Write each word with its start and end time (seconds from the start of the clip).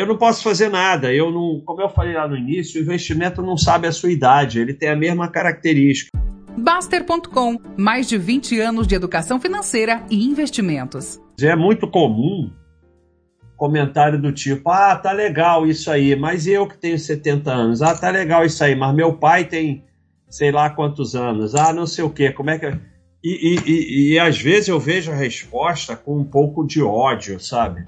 eu 0.00 0.06
não 0.06 0.16
posso 0.16 0.42
fazer 0.42 0.70
nada. 0.70 1.12
Eu 1.12 1.30
não, 1.30 1.60
como 1.64 1.82
eu 1.82 1.88
falei 1.90 2.14
lá 2.14 2.26
no 2.26 2.36
início, 2.36 2.80
o 2.80 2.82
investimento 2.82 3.42
não 3.42 3.56
sabe 3.56 3.86
a 3.86 3.92
sua 3.92 4.10
idade, 4.10 4.58
ele 4.58 4.72
tem 4.72 4.88
a 4.88 4.96
mesma 4.96 5.28
característica. 5.28 6.10
Baster.com, 6.56 7.58
mais 7.76 8.08
de 8.08 8.16
20 8.16 8.58
anos 8.60 8.86
de 8.86 8.94
educação 8.94 9.38
financeira 9.38 10.02
e 10.10 10.24
investimentos. 10.24 11.20
É 11.40 11.54
muito 11.54 11.86
comum 11.86 12.50
comentário 13.56 14.20
do 14.20 14.32
tipo: 14.32 14.70
"Ah, 14.70 14.96
tá 14.96 15.12
legal 15.12 15.66
isso 15.66 15.90
aí, 15.90 16.16
mas 16.16 16.46
eu 16.46 16.66
que 16.66 16.78
tenho 16.78 16.98
70 16.98 17.52
anos. 17.52 17.82
Ah, 17.82 17.94
tá 17.94 18.10
legal 18.10 18.44
isso 18.44 18.64
aí, 18.64 18.74
mas 18.74 18.94
meu 18.94 19.18
pai 19.18 19.44
tem 19.44 19.84
sei 20.28 20.50
lá 20.50 20.70
quantos 20.70 21.14
anos. 21.14 21.54
Ah, 21.54 21.72
não 21.72 21.86
sei 21.86 22.04
o 22.04 22.10
quê. 22.10 22.32
Como 22.32 22.50
é 22.50 22.58
que 22.58 22.66
e, 22.66 22.78
e, 23.22 23.70
e, 23.70 24.12
e 24.14 24.18
às 24.18 24.38
vezes 24.38 24.68
eu 24.68 24.80
vejo 24.80 25.12
a 25.12 25.14
resposta 25.14 25.94
com 25.94 26.18
um 26.18 26.24
pouco 26.24 26.66
de 26.66 26.82
ódio, 26.82 27.38
sabe? 27.38 27.84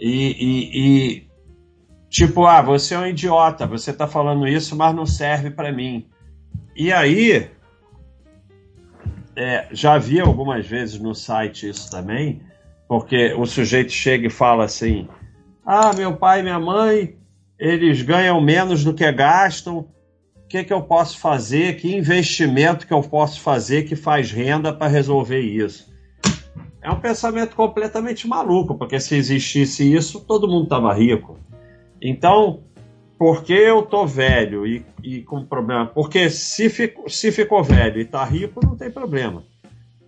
E, 0.00 0.36
e, 0.40 0.70
e, 0.72 1.28
tipo, 2.08 2.46
ah, 2.46 2.62
você 2.62 2.94
é 2.94 2.98
um 2.98 3.06
idiota, 3.06 3.66
você 3.66 3.92
tá 3.92 4.06
falando 4.06 4.48
isso, 4.48 4.74
mas 4.74 4.96
não 4.96 5.04
serve 5.04 5.50
para 5.50 5.70
mim. 5.70 6.06
E 6.74 6.90
aí, 6.90 7.50
é, 9.36 9.68
já 9.70 9.98
vi 9.98 10.18
algumas 10.18 10.66
vezes 10.66 10.98
no 10.98 11.14
site 11.14 11.68
isso 11.68 11.90
também, 11.90 12.42
porque 12.88 13.34
o 13.34 13.44
sujeito 13.44 13.92
chega 13.92 14.26
e 14.26 14.30
fala 14.30 14.64
assim: 14.64 15.06
ah, 15.64 15.92
meu 15.94 16.16
pai 16.16 16.40
e 16.40 16.42
minha 16.42 16.58
mãe, 16.58 17.16
eles 17.58 18.00
ganham 18.00 18.40
menos 18.40 18.82
do 18.82 18.94
que 18.94 19.10
gastam. 19.12 19.86
O 20.34 20.48
que, 20.48 20.64
que 20.64 20.72
eu 20.72 20.82
posso 20.82 21.18
fazer? 21.18 21.76
Que 21.76 21.94
investimento 21.94 22.86
que 22.86 22.92
eu 22.92 23.02
posso 23.02 23.40
fazer 23.40 23.84
que 23.84 23.94
faz 23.94 24.32
renda 24.32 24.72
para 24.72 24.88
resolver 24.88 25.40
isso? 25.40 25.92
É 26.82 26.90
um 26.90 26.98
pensamento 26.98 27.54
completamente 27.54 28.26
maluco, 28.26 28.74
porque 28.74 28.98
se 28.98 29.14
existisse 29.14 29.92
isso, 29.92 30.20
todo 30.20 30.48
mundo 30.48 30.64
estava 30.64 30.92
rico. 30.94 31.38
Então, 32.00 32.60
porque 33.18 33.52
eu 33.52 33.82
tô 33.82 34.06
velho 34.06 34.66
e, 34.66 34.84
e 35.02 35.20
com 35.20 35.44
problema? 35.44 35.86
Porque 35.86 36.30
se, 36.30 36.70
fico, 36.70 37.08
se 37.10 37.30
ficou 37.30 37.62
velho 37.62 37.98
e 37.98 38.04
está 38.04 38.24
rico, 38.24 38.64
não 38.64 38.76
tem 38.76 38.90
problema. 38.90 39.44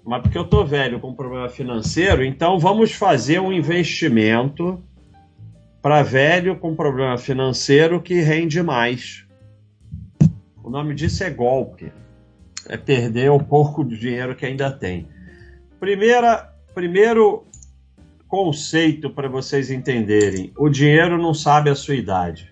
Mas 0.03 0.23
porque 0.23 0.39
eu 0.39 0.45
tô 0.47 0.65
velho 0.65 0.99
com 0.99 1.15
problema 1.15 1.49
financeiro, 1.49 2.25
então 2.25 2.59
vamos 2.59 2.93
fazer 2.93 3.39
um 3.39 3.53
investimento 3.53 4.83
para 5.83 6.03
velho 6.03 6.57
com 6.57 6.75
problema 6.75 7.19
financeiro 7.19 8.01
que 8.01 8.21
rende 8.21 8.63
mais. 8.63 9.27
O 10.65 10.71
nome 10.71 10.95
disso 10.95 11.23
é 11.23 11.29
golpe. 11.29 11.93
É 12.69 12.77
perder 12.77 13.31
o 13.31 13.41
pouco 13.41 13.85
de 13.85 13.99
dinheiro 13.99 14.37
que 14.37 14.47
ainda 14.47 14.71
tem. 14.71 15.09
Primeira 15.81 16.52
Primeiro 16.75 17.45
conceito 18.27 19.11
para 19.11 19.29
vocês 19.29 19.71
entenderem: 19.71 20.53
o 20.57 20.71
dinheiro 20.71 21.19
não 21.19 21.35
sabe 21.35 21.69
a 21.69 21.75
sua 21.75 21.95
idade. 21.95 22.51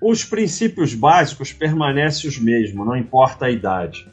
Os 0.00 0.24
princípios 0.24 0.94
básicos 0.94 1.52
permanecem 1.52 2.30
os 2.30 2.38
mesmos, 2.38 2.86
não 2.86 2.96
importa 2.96 3.46
a 3.46 3.50
idade. 3.50 4.10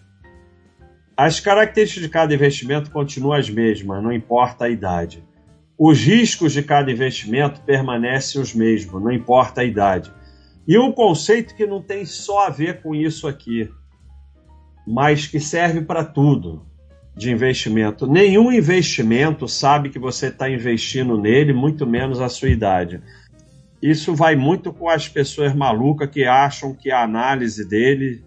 As 1.16 1.40
características 1.40 2.04
de 2.04 2.10
cada 2.10 2.34
investimento 2.34 2.92
continuam 2.92 3.38
as 3.38 3.50
mesmas, 3.50 4.04
não 4.04 4.12
importa 4.12 4.66
a 4.66 4.70
idade. 4.70 5.24
Os 5.78 6.00
riscos 6.02 6.52
de 6.52 6.62
cada 6.62 6.92
investimento 6.92 7.62
permanecem 7.62 8.42
os 8.42 8.54
mesmos, 8.54 9.02
não 9.02 9.12
importa 9.12 9.62
a 9.62 9.66
idade. 9.66 10.12
E 10.68 10.78
um 10.78 10.92
conceito 10.92 11.56
que 11.56 11.66
não 11.66 11.82
tem 11.82 12.06
só 12.06 12.48
a 12.48 12.50
ver 12.50 12.82
com 12.82 12.94
isso 12.94 13.26
aqui, 13.26 13.70
mas 14.86 15.28
que 15.28 15.40
serve 15.40 15.82
para 15.82 16.04
tudo 16.04 16.73
de 17.16 17.32
investimento. 17.32 18.08
Nenhum 18.08 18.52
investimento 18.52 19.48
sabe 19.48 19.90
que 19.90 20.00
você 20.00 20.28
está 20.28 20.50
investindo 20.50 21.18
nele, 21.18 21.54
muito 21.54 21.86
menos 21.86 22.20
a 22.20 22.30
sua 22.30 22.50
idade. 22.50 23.02
Isso 23.82 24.16
vai 24.16 24.36
muito 24.36 24.74
com 24.74 24.90
as 24.90 25.08
pessoas 25.08 25.54
malucas 25.54 26.10
que 26.10 26.26
acham 26.26 26.74
que 26.74 26.90
a 26.90 27.04
análise 27.04 27.68
dele 27.68 28.24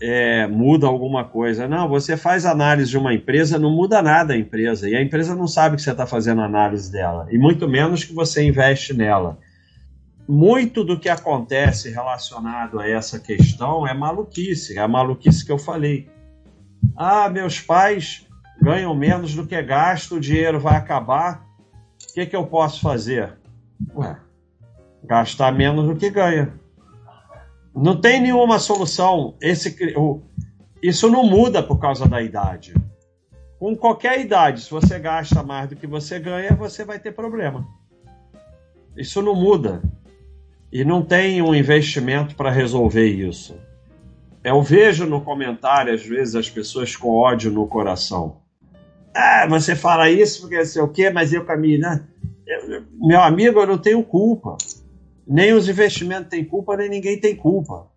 é, 0.00 0.46
muda 0.46 0.86
alguma 0.86 1.24
coisa. 1.24 1.66
Não, 1.66 1.88
você 1.88 2.16
faz 2.16 2.46
análise 2.46 2.90
de 2.90 2.98
uma 2.98 3.12
empresa, 3.12 3.58
não 3.58 3.74
muda 3.74 4.00
nada 4.02 4.34
a 4.34 4.36
empresa. 4.36 4.88
E 4.88 4.94
a 4.94 5.02
empresa 5.02 5.34
não 5.34 5.48
sabe 5.48 5.76
que 5.76 5.82
você 5.82 5.90
está 5.90 6.06
fazendo 6.06 6.40
análise 6.40 6.92
dela. 6.92 7.26
E 7.30 7.38
muito 7.38 7.66
menos 7.66 8.04
que 8.04 8.12
você 8.12 8.44
investe 8.44 8.94
nela. 8.94 9.38
Muito 10.28 10.84
do 10.84 11.00
que 11.00 11.08
acontece 11.08 11.90
relacionado 11.90 12.78
a 12.78 12.86
essa 12.86 13.18
questão 13.18 13.86
é 13.86 13.94
maluquice. 13.94 14.76
É 14.76 14.80
a 14.80 14.86
maluquice 14.86 15.44
que 15.44 15.50
eu 15.50 15.58
falei 15.58 16.08
ah, 16.96 17.28
meus 17.28 17.60
pais 17.60 18.26
ganham 18.60 18.94
menos 18.94 19.34
do 19.34 19.46
que 19.46 19.60
gasto, 19.62 20.16
o 20.16 20.20
dinheiro 20.20 20.58
vai 20.58 20.76
acabar. 20.76 21.46
O 22.10 22.14
que, 22.14 22.26
que 22.26 22.36
eu 22.36 22.46
posso 22.46 22.80
fazer? 22.80 23.34
Ué, 23.94 24.16
gastar 25.04 25.52
menos 25.52 25.86
do 25.86 25.96
que 25.96 26.10
ganha. 26.10 26.52
Não 27.74 28.00
tem 28.00 28.20
nenhuma 28.20 28.58
solução. 28.58 29.36
Esse, 29.40 29.94
o, 29.96 30.20
isso 30.82 31.08
não 31.08 31.24
muda 31.24 31.62
por 31.62 31.78
causa 31.78 32.06
da 32.08 32.20
idade. 32.20 32.74
Com 33.58 33.76
qualquer 33.76 34.20
idade, 34.20 34.62
se 34.62 34.70
você 34.70 34.98
gasta 34.98 35.42
mais 35.42 35.68
do 35.68 35.76
que 35.76 35.86
você 35.86 36.18
ganha, 36.18 36.54
você 36.54 36.84
vai 36.84 36.98
ter 36.98 37.12
problema. 37.12 37.66
Isso 38.96 39.22
não 39.22 39.34
muda. 39.34 39.82
E 40.72 40.84
não 40.84 41.02
tem 41.02 41.40
um 41.40 41.54
investimento 41.54 42.34
para 42.34 42.50
resolver 42.50 43.06
isso. 43.06 43.56
Eu 44.48 44.62
vejo 44.62 45.04
no 45.04 45.20
comentário, 45.20 45.92
às 45.92 46.02
vezes, 46.02 46.34
as 46.34 46.48
pessoas 46.48 46.96
com 46.96 47.10
ódio 47.10 47.50
no 47.50 47.66
coração. 47.66 48.40
Ah, 49.14 49.46
você 49.46 49.76
fala 49.76 50.08
isso 50.08 50.40
porque 50.40 50.64
sei 50.64 50.80
o 50.80 50.88
quê, 50.88 51.10
mas 51.10 51.34
eu 51.34 51.44
caminho, 51.44 51.80
né? 51.80 52.06
Eu, 52.46 52.82
meu 52.94 53.20
amigo, 53.20 53.60
eu 53.60 53.66
não 53.66 53.76
tenho 53.76 54.02
culpa. 54.02 54.56
Nem 55.26 55.52
os 55.52 55.68
investimentos 55.68 56.30
têm 56.30 56.42
culpa, 56.42 56.78
nem 56.78 56.88
ninguém 56.88 57.20
tem 57.20 57.36
culpa. 57.36 57.88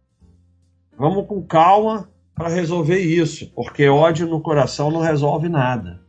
Vamos 0.97 1.25
com 1.25 1.41
calma 1.41 2.09
para 2.35 2.50
resolver 2.50 3.00
isso, 3.00 3.50
porque 3.56 3.88
ódio 3.88 4.28
no 4.28 4.41
coração 4.41 4.91
não 4.91 5.00
resolve 5.00 5.47
nada. 5.47 6.01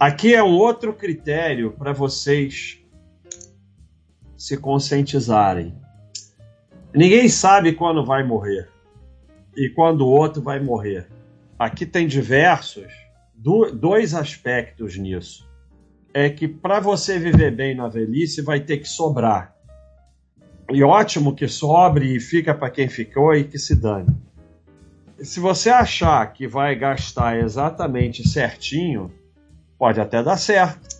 Aqui 0.00 0.34
é 0.34 0.42
um 0.42 0.56
outro 0.56 0.92
critério 0.92 1.72
para 1.78 1.92
vocês 1.92 2.80
se 4.36 4.56
conscientizarem. 4.56 5.76
Ninguém 6.92 7.28
sabe 7.28 7.72
quando 7.74 8.04
vai 8.04 8.24
morrer 8.24 8.68
e 9.58 9.68
quando 9.70 10.02
o 10.02 10.08
outro 10.08 10.40
vai 10.40 10.60
morrer. 10.60 11.08
Aqui 11.58 11.84
tem 11.84 12.06
diversos, 12.06 12.92
dois 13.34 14.14
aspectos 14.14 14.96
nisso. 14.96 15.48
É 16.14 16.30
que 16.30 16.46
para 16.46 16.78
você 16.78 17.18
viver 17.18 17.50
bem 17.50 17.74
na 17.74 17.88
velhice 17.88 18.40
vai 18.40 18.60
ter 18.60 18.78
que 18.78 18.88
sobrar. 18.88 19.52
E 20.70 20.82
ótimo 20.84 21.34
que 21.34 21.48
sobre 21.48 22.14
e 22.14 22.20
fica 22.20 22.54
para 22.54 22.70
quem 22.70 22.88
ficou 22.88 23.34
e 23.34 23.42
que 23.42 23.58
se 23.58 23.74
dane. 23.74 24.14
Se 25.20 25.40
você 25.40 25.70
achar 25.70 26.32
que 26.32 26.46
vai 26.46 26.76
gastar 26.76 27.36
exatamente 27.38 28.26
certinho, 28.28 29.12
pode 29.76 30.00
até 30.00 30.22
dar 30.22 30.36
certo, 30.36 30.96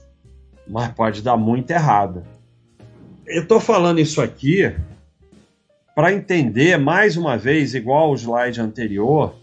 mas 0.67 0.93
pode 0.93 1.23
dar 1.23 1.37
muito 1.37 1.71
errado. 1.71 2.25
Eu 3.25 3.43
estou 3.43 3.61
falando 3.61 4.01
isso 4.01 4.21
aqui 4.21 4.75
para 5.99 6.13
entender 6.13 6.79
mais 6.79 7.17
uma 7.17 7.37
vez, 7.37 7.75
igual 7.75 8.11
ao 8.11 8.15
slide 8.15 8.61
anterior, 8.61 9.35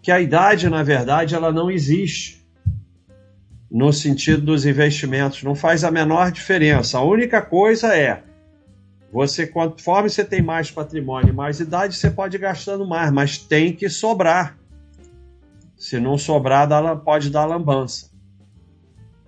que 0.00 0.12
a 0.12 0.20
idade, 0.20 0.70
na 0.70 0.84
verdade, 0.84 1.34
ela 1.34 1.50
não 1.50 1.68
existe 1.68 2.46
no 3.68 3.92
sentido 3.92 4.40
dos 4.40 4.64
investimentos, 4.64 5.42
não 5.42 5.56
faz 5.56 5.82
a 5.82 5.90
menor 5.90 6.30
diferença. 6.30 6.98
A 6.98 7.02
única 7.02 7.42
coisa 7.42 7.92
é 7.92 8.22
você, 9.12 9.48
conforme 9.48 10.08
você 10.08 10.24
tem 10.24 10.40
mais 10.40 10.70
patrimônio 10.70 11.30
e 11.30 11.34
mais 11.34 11.58
idade, 11.58 11.96
você 11.96 12.08
pode 12.08 12.36
ir 12.36 12.38
gastando 12.38 12.86
mais, 12.86 13.10
mas 13.10 13.36
tem 13.36 13.72
que 13.72 13.88
sobrar. 13.88 14.56
Se 15.76 15.98
não 15.98 16.16
sobrar, 16.16 16.68
pode 17.00 17.30
dar 17.30 17.46
lambança. 17.46 18.12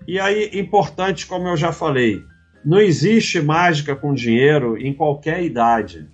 E 0.06 0.20
aí, 0.20 0.48
importante, 0.52 1.26
como 1.26 1.48
eu 1.48 1.56
já 1.56 1.72
falei, 1.72 2.22
não 2.64 2.78
existe 2.80 3.40
mágica 3.40 3.96
com 3.96 4.14
dinheiro 4.14 4.78
em 4.78 4.94
qualquer 4.94 5.42
idade. 5.42 6.08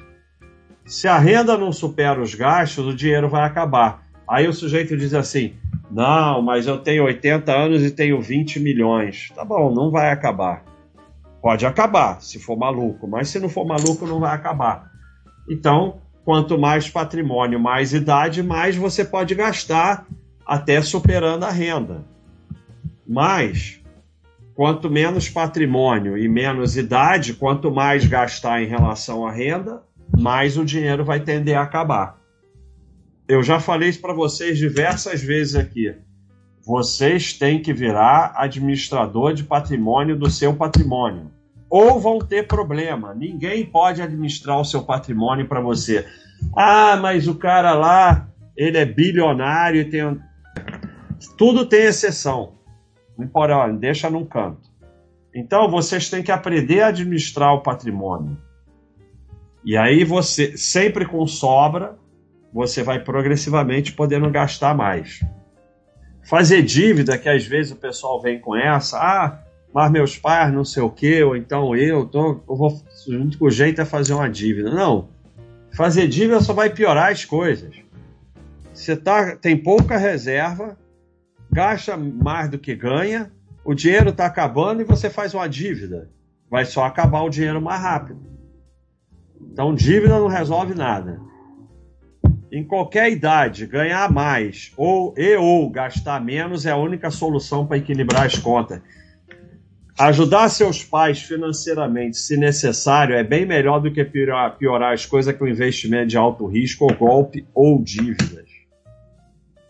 Se 0.86 1.08
a 1.08 1.18
renda 1.18 1.58
não 1.58 1.72
supera 1.72 2.22
os 2.22 2.34
gastos, 2.34 2.86
o 2.86 2.94
dinheiro 2.94 3.28
vai 3.28 3.42
acabar. 3.42 4.06
Aí 4.28 4.46
o 4.46 4.52
sujeito 4.52 4.96
diz 4.96 5.12
assim: 5.12 5.54
não, 5.90 6.40
mas 6.42 6.66
eu 6.66 6.78
tenho 6.78 7.04
80 7.04 7.52
anos 7.52 7.82
e 7.82 7.90
tenho 7.90 8.20
20 8.20 8.60
milhões. 8.60 9.32
Tá 9.34 9.44
bom, 9.44 9.72
não 9.74 9.90
vai 9.90 10.10
acabar. 10.10 10.64
Pode 11.42 11.66
acabar, 11.66 12.20
se 12.20 12.38
for 12.38 12.56
maluco, 12.56 13.06
mas 13.06 13.28
se 13.28 13.38
não 13.38 13.48
for 13.48 13.64
maluco, 13.64 14.06
não 14.06 14.20
vai 14.20 14.34
acabar. 14.34 14.90
Então, 15.48 16.00
quanto 16.24 16.58
mais 16.58 16.88
patrimônio, 16.88 17.58
mais 17.60 17.92
idade, 17.92 18.42
mais 18.42 18.74
você 18.76 19.04
pode 19.04 19.34
gastar 19.34 20.06
até 20.44 20.80
superando 20.82 21.44
a 21.44 21.50
renda. 21.50 22.04
Mas, 23.06 23.80
quanto 24.54 24.90
menos 24.90 25.28
patrimônio 25.28 26.18
e 26.18 26.28
menos 26.28 26.76
idade, 26.76 27.34
quanto 27.34 27.70
mais 27.70 28.06
gastar 28.06 28.60
em 28.60 28.66
relação 28.66 29.24
à 29.24 29.30
renda, 29.30 29.82
mais 30.14 30.56
o 30.56 30.64
dinheiro 30.64 31.04
vai 31.04 31.20
tender 31.20 31.56
a 31.56 31.62
acabar. 31.62 32.18
Eu 33.28 33.42
já 33.42 33.58
falei 33.58 33.88
isso 33.88 34.00
para 34.00 34.12
vocês 34.12 34.58
diversas 34.58 35.22
vezes 35.22 35.56
aqui. 35.56 35.94
Vocês 36.64 37.32
têm 37.32 37.62
que 37.62 37.72
virar 37.72 38.34
administrador 38.36 39.32
de 39.32 39.44
patrimônio 39.44 40.16
do 40.16 40.30
seu 40.30 40.54
patrimônio. 40.54 41.30
ou 41.68 41.98
vão 41.98 42.20
ter 42.20 42.46
problema. 42.46 43.12
Ninguém 43.12 43.66
pode 43.66 44.00
administrar 44.00 44.60
o 44.60 44.64
seu 44.64 44.84
patrimônio 44.84 45.48
para 45.48 45.60
você. 45.60 46.06
Ah, 46.56 46.96
mas 46.96 47.26
o 47.26 47.34
cara 47.34 47.74
lá, 47.74 48.28
ele 48.56 48.78
é 48.78 48.84
bilionário 48.84 49.80
e 49.80 49.84
tem. 49.84 50.20
Tudo 51.36 51.66
tem 51.66 51.82
exceção. 51.82 52.54
Não 53.18 53.76
deixa 53.76 54.08
num 54.08 54.24
canto. 54.24 54.70
Então 55.34 55.70
vocês 55.70 56.08
têm 56.08 56.22
que 56.22 56.32
aprender 56.32 56.82
a 56.82 56.88
administrar 56.88 57.52
o 57.52 57.62
patrimônio. 57.62 58.38
E 59.66 59.76
aí 59.76 60.04
você, 60.04 60.56
sempre 60.56 61.04
com 61.04 61.26
sobra, 61.26 61.98
você 62.52 62.84
vai 62.84 63.02
progressivamente 63.02 63.92
podendo 63.92 64.30
gastar 64.30 64.76
mais. 64.76 65.18
Fazer 66.22 66.62
dívida, 66.62 67.18
que 67.18 67.28
às 67.28 67.44
vezes 67.44 67.72
o 67.72 67.76
pessoal 67.76 68.22
vem 68.22 68.38
com 68.38 68.54
essa, 68.54 68.96
ah, 68.96 69.40
mas 69.74 69.90
meus 69.90 70.16
pais 70.16 70.54
não 70.54 70.64
sei 70.64 70.84
o 70.84 70.88
que, 70.88 71.20
ou 71.20 71.36
então 71.36 71.74
eu, 71.74 72.06
tô, 72.06 72.40
eu 72.48 72.56
vou, 72.56 72.80
o 73.08 73.10
único 73.10 73.50
jeito 73.50 73.80
é 73.80 73.84
fazer 73.84 74.14
uma 74.14 74.30
dívida. 74.30 74.70
Não, 74.70 75.08
fazer 75.74 76.06
dívida 76.06 76.40
só 76.40 76.52
vai 76.52 76.70
piorar 76.70 77.10
as 77.10 77.24
coisas. 77.24 77.74
Você 78.72 78.96
tá, 78.96 79.34
tem 79.34 79.56
pouca 79.56 79.96
reserva, 79.96 80.78
gasta 81.50 81.96
mais 81.96 82.48
do 82.48 82.58
que 82.58 82.76
ganha, 82.76 83.32
o 83.64 83.74
dinheiro 83.74 84.10
está 84.10 84.26
acabando 84.26 84.80
e 84.80 84.84
você 84.84 85.10
faz 85.10 85.34
uma 85.34 85.48
dívida. 85.48 86.08
Vai 86.48 86.64
só 86.64 86.84
acabar 86.84 87.22
o 87.22 87.28
dinheiro 87.28 87.60
mais 87.60 87.82
rápido. 87.82 88.35
Então, 89.40 89.74
dívida 89.74 90.18
não 90.18 90.28
resolve 90.28 90.74
nada. 90.74 91.20
Em 92.50 92.64
qualquer 92.64 93.10
idade, 93.10 93.66
ganhar 93.66 94.10
mais 94.10 94.72
ou 94.76 95.14
e 95.16 95.36
ou 95.36 95.68
gastar 95.68 96.24
menos 96.24 96.64
é 96.64 96.70
a 96.70 96.76
única 96.76 97.10
solução 97.10 97.66
para 97.66 97.78
equilibrar 97.78 98.26
as 98.26 98.38
contas. 98.38 98.80
Ajudar 99.98 100.50
seus 100.50 100.84
pais 100.84 101.22
financeiramente, 101.22 102.18
se 102.18 102.36
necessário, 102.36 103.16
é 103.16 103.24
bem 103.24 103.46
melhor 103.46 103.80
do 103.80 103.90
que 103.90 104.04
piorar, 104.04 104.56
piorar 104.58 104.92
as 104.92 105.06
coisas 105.06 105.34
com 105.36 105.48
investimento 105.48 106.08
de 106.08 106.18
alto 106.18 106.46
risco, 106.46 106.84
ou 106.84 106.94
golpe 106.94 107.46
ou 107.54 107.82
dívidas. 107.82 108.46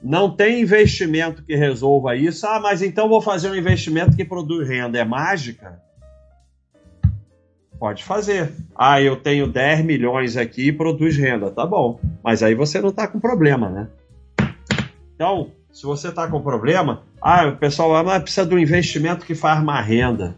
Não 0.03 0.31
tem 0.31 0.63
investimento 0.63 1.45
que 1.45 1.55
resolva 1.55 2.17
isso. 2.17 2.47
Ah, 2.47 2.61
mas 2.61 2.83
então 2.83 3.09
vou 3.09 3.21
fazer 3.21 3.51
um 3.51 3.57
investimento 3.57 4.17
que 4.17 4.25
produz 4.25 4.69
renda. 4.69 4.99
É 4.99 5.05
mágica? 5.05 5.81
Pode 7.79 8.05
fazer. 8.05 8.53
Ah, 8.75 9.01
eu 9.01 9.17
tenho 9.17 9.47
10 9.47 9.85
milhões 9.85 10.37
aqui 10.37 10.69
e 10.69 10.73
produz 10.73 11.17
renda. 11.17 11.51
Tá 11.51 11.67
bom. 11.67 12.01
Mas 12.23 12.43
aí 12.43 12.55
você 12.55 12.81
não 12.81 12.89
está 12.89 13.07
com 13.07 13.21
problema, 13.21 13.69
né? 13.69 13.89
Então, 15.15 15.51
se 15.73 15.85
você 15.85 16.09
está 16.09 16.27
com 16.27 16.41
problema, 16.41 17.03
ah, 17.21 17.47
o 17.49 17.57
pessoal 17.57 17.95
ah, 18.09 18.21
precisa 18.21 18.47
de 18.47 18.55
um 18.55 18.59
investimento 18.59 19.27
que 19.27 19.35
faz 19.35 19.63
mais 19.63 19.87
renda. 19.87 20.37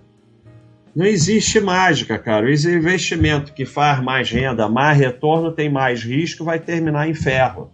Não 0.94 1.06
existe 1.06 1.60
mágica, 1.60 2.18
cara. 2.18 2.46
O 2.46 2.50
investimento 2.50 3.52
que 3.52 3.64
faz 3.64 4.02
mais 4.02 4.30
renda, 4.30 4.68
mais 4.68 4.98
retorno, 4.98 5.52
tem 5.52 5.70
mais 5.70 6.02
risco, 6.02 6.44
vai 6.44 6.58
terminar 6.58 7.08
em 7.08 7.14
ferro. 7.14 7.70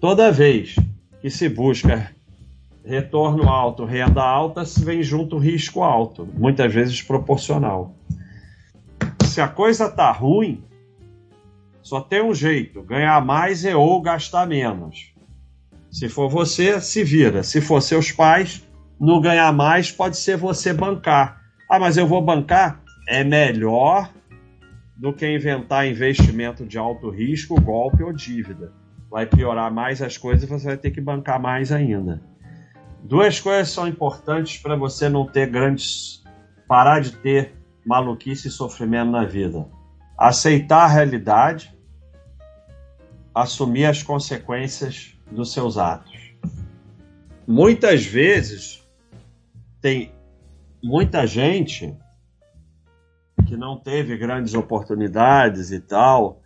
Toda 0.00 0.30
vez 0.30 0.76
que 1.20 1.28
se 1.28 1.48
busca 1.48 2.10
retorno 2.86 3.48
alto, 3.48 3.84
renda 3.84 4.22
alta, 4.22 4.64
se 4.64 4.84
vem 4.84 5.02
junto 5.02 5.36
risco 5.38 5.82
alto, 5.82 6.26
muitas 6.34 6.72
vezes 6.72 7.02
proporcional. 7.02 7.96
Se 9.24 9.40
a 9.40 9.48
coisa 9.48 9.90
tá 9.90 10.10
ruim, 10.12 10.62
só 11.82 12.00
tem 12.00 12.22
um 12.22 12.32
jeito: 12.32 12.82
ganhar 12.82 13.22
mais 13.24 13.64
e 13.64 13.74
ou 13.74 14.00
gastar 14.00 14.46
menos. 14.46 15.12
Se 15.90 16.08
for 16.08 16.28
você, 16.28 16.80
se 16.80 17.02
vira. 17.02 17.42
Se 17.42 17.60
for 17.60 17.80
seus 17.80 18.12
pais, 18.12 18.64
não 19.00 19.20
ganhar 19.20 19.52
mais, 19.52 19.90
pode 19.90 20.16
ser 20.16 20.36
você 20.36 20.72
bancar. 20.72 21.42
Ah, 21.68 21.78
mas 21.78 21.96
eu 21.96 22.06
vou 22.06 22.22
bancar? 22.22 22.82
É 23.08 23.24
melhor 23.24 24.10
do 24.96 25.12
que 25.12 25.28
inventar 25.28 25.88
investimento 25.88 26.64
de 26.64 26.78
alto 26.78 27.10
risco, 27.10 27.60
golpe 27.60 28.02
ou 28.02 28.12
dívida. 28.12 28.72
Vai 29.10 29.26
piorar 29.26 29.72
mais 29.72 30.02
as 30.02 30.16
coisas 30.16 30.44
e 30.44 30.46
você 30.46 30.66
vai 30.66 30.76
ter 30.76 30.90
que 30.90 31.00
bancar 31.00 31.40
mais 31.40 31.70
ainda. 31.72 32.22
Duas 33.06 33.38
coisas 33.38 33.70
são 33.70 33.86
importantes 33.86 34.58
para 34.58 34.74
você 34.74 35.08
não 35.08 35.24
ter 35.24 35.48
grandes. 35.48 36.24
parar 36.66 37.00
de 37.00 37.12
ter 37.12 37.54
maluquice 37.84 38.48
e 38.48 38.50
sofrimento 38.50 39.12
na 39.12 39.24
vida: 39.24 39.64
aceitar 40.18 40.86
a 40.86 40.88
realidade, 40.88 41.72
assumir 43.32 43.84
as 43.84 44.02
consequências 44.02 45.16
dos 45.30 45.52
seus 45.52 45.78
atos. 45.78 46.34
Muitas 47.46 48.04
vezes 48.04 48.84
tem 49.80 50.12
muita 50.82 51.24
gente 51.28 51.96
que 53.46 53.56
não 53.56 53.78
teve 53.78 54.16
grandes 54.16 54.54
oportunidades 54.54 55.70
e 55.70 55.78
tal, 55.78 56.42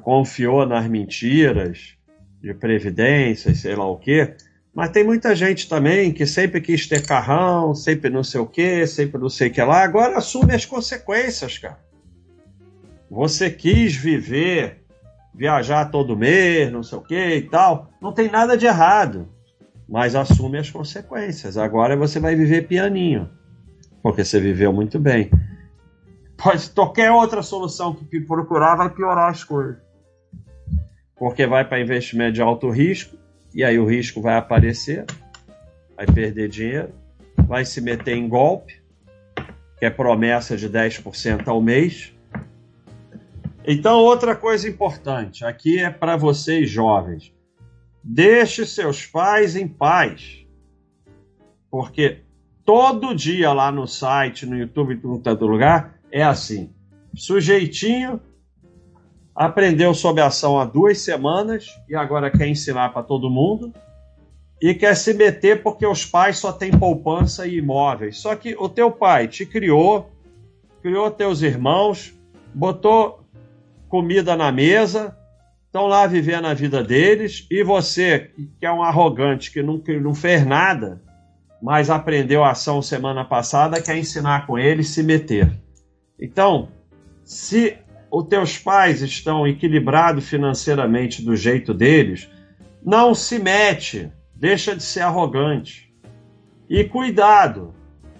confiou 0.00 0.64
nas 0.64 0.86
mentiras 0.86 1.96
de 2.40 2.54
previdência, 2.54 3.52
sei 3.52 3.74
lá 3.74 3.84
o 3.84 3.98
quê. 3.98 4.36
Mas 4.74 4.90
tem 4.90 5.04
muita 5.04 5.36
gente 5.36 5.68
também 5.68 6.12
que 6.12 6.26
sempre 6.26 6.60
quis 6.60 6.86
ter 6.86 7.06
carrão, 7.06 7.74
sempre 7.74 8.08
não 8.08 8.24
sei 8.24 8.40
o 8.40 8.46
quê, 8.46 8.86
sempre 8.86 9.20
não 9.20 9.28
sei 9.28 9.48
o 9.48 9.52
que 9.52 9.62
lá. 9.62 9.82
Agora 9.82 10.16
assume 10.16 10.54
as 10.54 10.64
consequências, 10.64 11.58
cara. 11.58 11.78
Você 13.10 13.50
quis 13.50 13.94
viver 13.94 14.82
viajar 15.34 15.90
todo 15.90 16.16
mês, 16.16 16.70
não 16.72 16.82
sei 16.82 16.98
o 16.98 17.02
que 17.02 17.36
e 17.36 17.42
tal. 17.42 17.90
Não 18.00 18.12
tem 18.12 18.30
nada 18.30 18.56
de 18.56 18.66
errado, 18.66 19.28
mas 19.88 20.14
assume 20.14 20.58
as 20.58 20.70
consequências. 20.70 21.56
Agora 21.56 21.96
você 21.96 22.18
vai 22.18 22.34
viver 22.34 22.66
pianinho, 22.66 23.28
porque 24.02 24.24
você 24.24 24.40
viveu 24.40 24.72
muito 24.72 24.98
bem. 24.98 25.30
Pode 26.36 26.70
qualquer 26.70 27.10
outra 27.12 27.42
solução 27.42 27.94
que 27.94 28.20
procurar 28.20 28.76
vai 28.76 28.90
piorar 28.90 29.30
as 29.30 29.44
coisas. 29.44 29.76
Porque 31.16 31.46
vai 31.46 31.64
para 31.66 31.80
investimento 31.80 32.32
de 32.32 32.42
alto 32.42 32.68
risco, 32.68 33.16
e 33.54 33.64
aí 33.64 33.78
o 33.78 33.86
risco 33.86 34.20
vai 34.20 34.36
aparecer, 34.36 35.04
vai 35.96 36.06
perder 36.06 36.48
dinheiro, 36.48 36.90
vai 37.46 37.64
se 37.64 37.80
meter 37.80 38.16
em 38.16 38.28
golpe, 38.28 38.82
que 39.78 39.84
é 39.84 39.90
promessa 39.90 40.56
de 40.56 40.68
10% 40.68 41.48
ao 41.48 41.60
mês, 41.60 42.12
então, 43.64 44.00
outra 44.00 44.34
coisa 44.34 44.68
importante 44.68 45.44
aqui 45.44 45.78
é 45.78 45.90
para 45.90 46.16
vocês 46.16 46.68
jovens: 46.68 47.32
deixe 48.02 48.66
seus 48.66 49.06
pais 49.06 49.54
em 49.54 49.68
paz. 49.68 50.44
Porque 51.70 52.22
todo 52.64 53.14
dia 53.14 53.52
lá 53.52 53.70
no 53.70 53.86
site, 53.86 54.46
no 54.46 54.56
YouTube, 54.56 54.94
em 54.94 55.20
todo 55.20 55.46
lugar, 55.46 55.98
é 56.10 56.22
assim. 56.22 56.70
Sujeitinho 57.14 58.20
aprendeu 59.34 59.94
sobre 59.94 60.22
ação 60.22 60.58
há 60.58 60.64
duas 60.64 61.00
semanas 61.00 61.66
e 61.88 61.94
agora 61.94 62.30
quer 62.30 62.46
ensinar 62.46 62.90
para 62.92 63.02
todo 63.02 63.30
mundo 63.30 63.72
e 64.60 64.74
quer 64.74 64.94
se 64.94 65.12
meter 65.12 65.62
porque 65.62 65.86
os 65.86 66.06
pais 66.06 66.38
só 66.38 66.52
têm 66.52 66.70
poupança 66.70 67.46
e 67.46 67.58
imóveis. 67.58 68.18
Só 68.18 68.36
que 68.36 68.54
o 68.56 68.68
teu 68.68 68.90
pai 68.90 69.26
te 69.26 69.44
criou, 69.44 70.10
criou 70.80 71.10
teus 71.10 71.42
irmãos, 71.42 72.14
botou 72.54 73.24
comida 73.88 74.36
na 74.36 74.52
mesa, 74.52 75.16
estão 75.66 75.86
lá 75.86 76.06
vivendo 76.06 76.46
a 76.46 76.54
vida 76.54 76.82
deles, 76.82 77.46
e 77.50 77.64
você, 77.64 78.30
que 78.60 78.64
é 78.64 78.72
um 78.72 78.82
arrogante, 78.82 79.50
que 79.50 79.62
não, 79.62 79.78
que 79.78 79.98
não 79.98 80.14
fez 80.14 80.46
nada, 80.46 81.02
mas 81.60 81.90
aprendeu 81.90 82.44
a 82.44 82.50
ação 82.52 82.80
semana 82.80 83.24
passada, 83.24 83.82
quer 83.82 83.96
ensinar 83.96 84.46
com 84.46 84.58
eles 84.58 84.88
se 84.88 85.02
meter. 85.02 85.50
Então, 86.20 86.68
se 87.24 87.78
os 88.12 88.28
teus 88.28 88.58
pais 88.58 89.00
estão 89.00 89.46
equilibrados 89.46 90.28
financeiramente 90.28 91.22
do 91.22 91.34
jeito 91.34 91.72
deles, 91.72 92.28
não 92.84 93.14
se 93.14 93.38
mete, 93.38 94.12
deixa 94.34 94.76
de 94.76 94.82
ser 94.82 95.00
arrogante. 95.00 95.90
E 96.68 96.84
cuidado, 96.84 97.74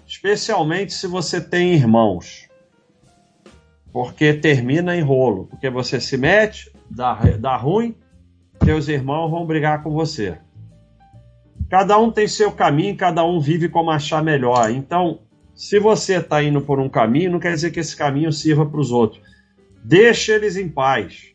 especialmente 0.07 0.93
se 0.93 1.05
você 1.05 1.39
tem 1.39 1.75
irmãos 1.75 2.49
porque 3.91 4.33
termina 4.33 4.97
em 4.97 5.01
rolo, 5.01 5.45
porque 5.45 5.69
você 5.69 6.01
se 6.01 6.17
mete, 6.17 6.71
dá, 6.89 7.13
dá 7.39 7.55
ruim, 7.55 7.95
teus 8.65 8.87
irmãos 8.87 9.29
vão 9.29 9.45
brigar 9.45 9.83
com 9.83 9.91
você. 9.91 10.39
Cada 11.69 11.99
um 11.99 12.11
tem 12.11 12.27
seu 12.27 12.51
caminho, 12.51 12.97
cada 12.97 13.23
um 13.23 13.39
vive 13.39 13.69
como 13.69 13.91
achar 13.91 14.23
melhor. 14.23 14.71
Então, 14.71 15.19
se 15.53 15.77
você 15.77 16.17
está 16.17 16.41
indo 16.41 16.61
por 16.61 16.79
um 16.79 16.89
caminho, 16.89 17.31
não 17.31 17.39
quer 17.39 17.53
dizer 17.53 17.69
que 17.69 17.79
esse 17.79 17.95
caminho 17.95 18.31
sirva 18.31 18.65
para 18.65 18.79
os 18.79 18.91
outros. 18.91 19.21
Deixa 19.83 20.33
eles 20.33 20.55
em 20.55 20.69
paz. 20.69 21.33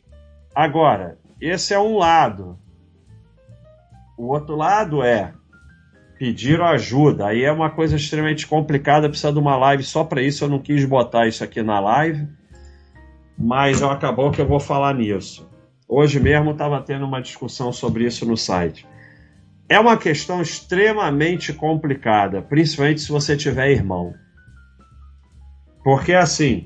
Agora, 0.53 1.17
esse 1.39 1.73
é 1.73 1.79
um 1.79 1.97
lado. 1.97 2.57
O 4.17 4.27
outro 4.27 4.55
lado 4.55 5.03
é 5.03 5.33
pedir 6.17 6.61
ajuda. 6.61 7.27
Aí 7.27 7.43
é 7.43 7.51
uma 7.51 7.69
coisa 7.69 7.95
extremamente 7.95 8.47
complicada, 8.47 9.07
precisa 9.07 9.31
de 9.31 9.39
uma 9.39 9.55
live 9.55 9.83
só 9.83 10.03
para 10.03 10.21
isso. 10.21 10.43
Eu 10.43 10.49
não 10.49 10.59
quis 10.59 10.83
botar 10.85 11.27
isso 11.27 11.43
aqui 11.43 11.61
na 11.61 11.79
live 11.79 12.27
mas 13.39 13.81
acabou 13.81 14.31
que 14.31 14.41
eu 14.41 14.47
vou 14.47 14.59
falar 14.59 14.93
nisso. 14.93 15.49
Hoje 15.87 16.19
mesmo 16.19 16.51
estava 16.51 16.81
tendo 16.81 17.05
uma 17.05 17.21
discussão 17.21 17.71
sobre 17.71 18.05
isso 18.05 18.25
no 18.25 18.35
site. 18.35 18.85
É 19.69 19.79
uma 19.79 19.95
questão 19.95 20.41
extremamente 20.41 21.53
complicada, 21.53 22.41
principalmente 22.41 22.99
se 22.99 23.09
você 23.09 23.37
tiver 23.37 23.71
irmão. 23.71 24.13
Porque 25.83 26.13
assim, 26.13 26.65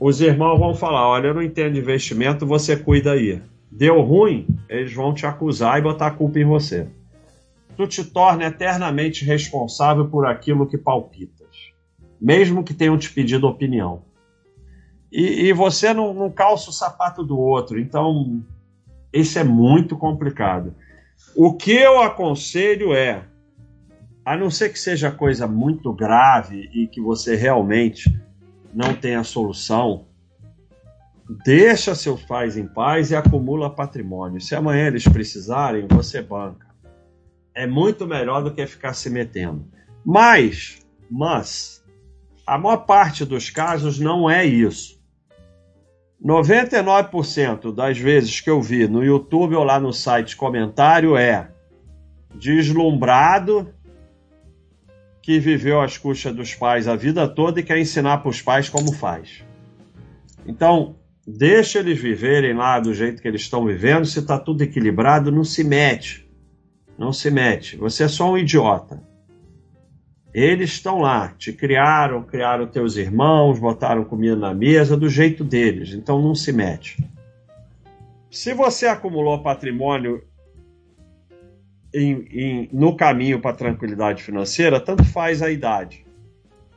os 0.00 0.20
irmãos 0.20 0.58
vão 0.58 0.74
falar: 0.74 1.08
olha, 1.08 1.28
eu 1.28 1.34
não 1.34 1.42
entendo 1.42 1.78
investimento, 1.78 2.46
você 2.46 2.76
cuida 2.76 3.12
aí. 3.12 3.42
Deu 3.70 4.00
ruim, 4.00 4.46
eles 4.68 4.92
vão 4.94 5.12
te 5.12 5.26
acusar 5.26 5.78
e 5.78 5.82
botar 5.82 6.06
a 6.06 6.10
culpa 6.10 6.38
em 6.38 6.44
você. 6.44 6.88
Tu 7.76 7.86
te 7.86 8.04
torna 8.04 8.46
eternamente 8.46 9.24
responsável 9.24 10.08
por 10.08 10.26
aquilo 10.26 10.66
que 10.66 10.78
palpitas, 10.78 11.72
mesmo 12.20 12.64
que 12.64 12.74
tenham 12.74 12.98
te 12.98 13.10
pedido 13.10 13.46
opinião. 13.46 14.02
E, 15.12 15.46
e 15.46 15.52
você 15.52 15.92
não, 15.92 16.12
não 16.12 16.30
calça 16.30 16.70
o 16.70 16.72
sapato 16.72 17.22
do 17.22 17.38
outro, 17.38 17.78
então 17.78 18.42
isso 19.12 19.38
é 19.38 19.44
muito 19.44 19.96
complicado. 19.96 20.74
O 21.36 21.54
que 21.54 21.72
eu 21.72 22.00
aconselho 22.00 22.94
é, 22.94 23.24
a 24.24 24.36
não 24.36 24.50
ser 24.50 24.70
que 24.70 24.78
seja 24.78 25.10
coisa 25.10 25.46
muito 25.46 25.92
grave 25.92 26.68
e 26.72 26.86
que 26.86 27.00
você 27.00 27.36
realmente 27.36 28.12
não 28.74 28.94
tenha 28.94 29.24
solução, 29.24 30.06
deixa 31.44 31.94
seus 31.94 32.22
pais 32.22 32.56
em 32.56 32.66
paz 32.66 33.10
e 33.10 33.16
acumula 33.16 33.74
patrimônio. 33.74 34.40
Se 34.40 34.54
amanhã 34.54 34.86
eles 34.86 35.06
precisarem, 35.06 35.86
você 35.88 36.22
banca. 36.22 36.66
É 37.54 37.66
muito 37.66 38.06
melhor 38.06 38.42
do 38.42 38.52
que 38.52 38.66
ficar 38.66 38.94
se 38.94 39.10
metendo. 39.10 39.66
Mas, 40.04 40.86
mas, 41.10 41.84
a 42.46 42.56
maior 42.56 42.78
parte 42.78 43.24
dos 43.24 43.50
casos 43.50 43.98
não 43.98 44.30
é 44.30 44.44
isso. 44.44 44.98
99% 46.24 47.72
das 47.74 47.98
vezes 47.98 48.40
que 48.40 48.50
eu 48.50 48.60
vi 48.60 48.88
no 48.88 49.04
YouTube 49.04 49.54
ou 49.54 49.64
lá 49.64 49.78
no 49.78 49.92
site 49.92 50.36
comentário 50.36 51.16
é 51.16 51.50
deslumbrado 52.34 53.72
que 55.28 55.38
viveu 55.38 55.78
às 55.78 55.98
custas 55.98 56.34
dos 56.34 56.54
pais 56.54 56.88
a 56.88 56.96
vida 56.96 57.28
toda 57.28 57.60
e 57.60 57.62
quer 57.62 57.78
ensinar 57.78 58.18
para 58.18 58.30
os 58.30 58.40
pais 58.40 58.70
como 58.70 58.94
faz. 58.94 59.44
Então, 60.46 60.96
Deixa 61.30 61.80
eles 61.80 62.00
viverem 62.00 62.54
lá 62.54 62.80
do 62.80 62.94
jeito 62.94 63.20
que 63.20 63.28
eles 63.28 63.42
estão 63.42 63.66
vivendo. 63.66 64.06
Se 64.06 64.20
está 64.20 64.38
tudo 64.38 64.62
equilibrado, 64.62 65.30
não 65.30 65.44
se 65.44 65.62
mete. 65.62 66.26
Não 66.96 67.12
se 67.12 67.30
mete. 67.30 67.76
Você 67.76 68.04
é 68.04 68.08
só 68.08 68.32
um 68.32 68.38
idiota. 68.38 69.02
Eles 70.32 70.70
estão 70.70 71.00
lá, 71.00 71.34
te 71.36 71.52
criaram, 71.52 72.22
criaram 72.22 72.66
teus 72.66 72.96
irmãos, 72.96 73.58
botaram 73.58 74.04
comida 74.04 74.36
na 74.36 74.54
mesa 74.54 74.96
do 74.96 75.10
jeito 75.10 75.44
deles. 75.44 75.92
Então 75.92 76.22
não 76.22 76.34
se 76.34 76.50
mete. 76.50 76.96
Se 78.30 78.54
você 78.54 78.86
acumulou 78.86 79.42
patrimônio 79.42 80.22
em, 81.92 82.26
em, 82.30 82.68
no 82.72 82.96
caminho 82.96 83.40
para 83.40 83.52
a 83.52 83.54
tranquilidade 83.54 84.22
financeira, 84.22 84.80
tanto 84.80 85.04
faz 85.04 85.42
a 85.42 85.50
idade. 85.50 86.04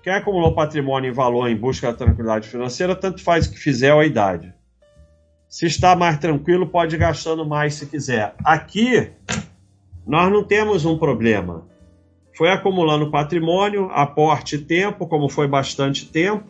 Quem 0.03 0.13
acumulou 0.13 0.55
patrimônio 0.55 1.09
em 1.09 1.13
valor 1.13 1.47
em 1.47 1.55
busca 1.55 1.91
da 1.91 1.97
tranquilidade 1.97 2.47
financeira, 2.47 2.95
tanto 2.95 3.23
faz 3.23 3.45
o 3.45 3.51
que 3.51 3.59
fizer 3.59 3.93
a 3.93 4.05
idade. 4.05 4.53
Se 5.47 5.65
está 5.65 5.95
mais 5.95 6.17
tranquilo, 6.17 6.67
pode 6.67 6.95
ir 6.95 6.99
gastando 6.99 7.45
mais 7.45 7.75
se 7.75 7.85
quiser. 7.85 8.33
Aqui, 8.43 9.11
nós 10.07 10.31
não 10.31 10.43
temos 10.43 10.85
um 10.85 10.97
problema. 10.97 11.67
Foi 12.35 12.49
acumulando 12.49 13.11
patrimônio, 13.11 13.91
aporte 13.91 14.57
tempo, 14.57 15.05
como 15.05 15.29
foi 15.29 15.47
bastante 15.47 16.05
tempo, 16.05 16.45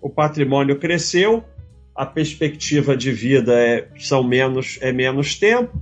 o 0.00 0.10
patrimônio 0.10 0.78
cresceu, 0.78 1.44
a 1.94 2.04
perspectiva 2.04 2.96
de 2.96 3.12
vida 3.12 3.54
é, 3.54 3.88
são 3.98 4.22
menos, 4.22 4.78
é 4.80 4.92
menos 4.92 5.34
tempo, 5.34 5.80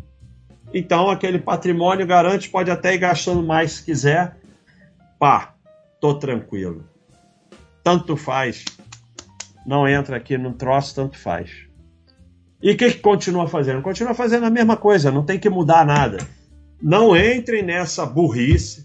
então 0.75 1.09
aquele 1.09 1.39
patrimônio 1.39 2.05
garante, 2.05 2.51
pode 2.51 2.69
até 2.69 2.95
ir 2.95 2.99
gastando 2.99 3.45
mais 3.45 3.75
se 3.75 3.85
quiser. 3.85 4.37
Pá, 5.21 5.55
tô 6.01 6.15
tranquilo. 6.15 6.85
Tanto 7.85 8.17
faz. 8.17 8.65
Não 9.65 9.87
entra 9.87 10.17
aqui 10.17 10.37
no 10.37 10.53
troço, 10.53 10.97
tanto 10.97 11.17
faz. 11.17 11.69
E 12.61 12.73
o 12.73 12.77
que, 12.77 12.91
que 12.91 12.99
continua 12.99 13.47
fazendo? 13.47 13.83
Continua 13.83 14.15
fazendo 14.15 14.47
a 14.47 14.51
mesma 14.51 14.77
coisa, 14.77 15.13
não 15.13 15.25
tem 15.25 15.39
que 15.39 15.49
mudar 15.49 15.87
nada. 15.87 16.19
Não 16.83 17.17
entrem 17.17 17.63
nessa 17.63 18.05
burrice. 18.05 18.85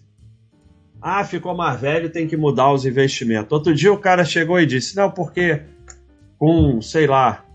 Ah, 1.02 1.24
ficou 1.24 1.56
mais 1.56 1.82
velho, 1.82 2.12
tem 2.12 2.28
que 2.28 2.38
mudar 2.38 2.72
os 2.72 2.86
investimentos. 2.86 3.52
Outro 3.52 3.74
dia 3.74 3.92
o 3.92 3.98
cara 3.98 4.24
chegou 4.24 4.60
e 4.60 4.66
disse: 4.66 4.96
Não, 4.96 5.10
porque 5.10 5.64
com, 6.38 6.80
sei 6.82 7.08
lá, 7.08 7.46